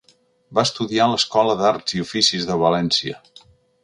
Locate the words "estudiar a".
0.67-1.11